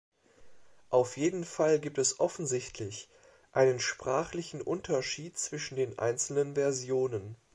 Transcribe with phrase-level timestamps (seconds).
[0.89, 3.07] Auf jeden Fall gibt es offensichtlich
[3.51, 7.35] einen sprachlichen Unterschied zwischen den einzelnen Versionen.